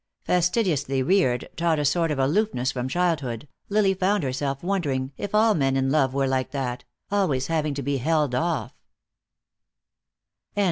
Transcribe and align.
Fastidiously 0.23 1.03
reared, 1.03 1.47
taught 1.55 1.77
a 1.77 1.85
sort 1.85 2.09
of 2.09 2.17
aloofness 2.17 2.71
from 2.71 2.87
childhood, 2.87 3.47
Lily 3.69 3.93
found 3.93 4.23
herself 4.23 4.63
wondering 4.63 5.11
if 5.15 5.35
all 5.35 5.53
men 5.53 5.77
in 5.77 5.91
love 5.91 6.11
were 6.11 6.25
like 6.25 6.49
that, 6.49 6.83
always 7.11 7.45
having 7.45 7.75
to 7.75 7.83
be 7.83 7.97
held 7.97 8.33
off. 8.33 8.73